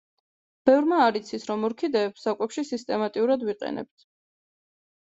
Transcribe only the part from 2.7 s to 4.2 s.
სისტემატურად ვიყენებთ.